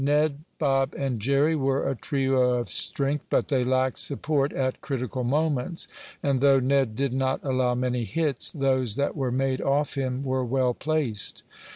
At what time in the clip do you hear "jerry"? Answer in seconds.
1.19-1.55